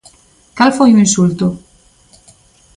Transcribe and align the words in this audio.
¿Cal 0.57 0.71
foi 0.77 0.89
o 0.93 1.01
insulto? 1.05 1.47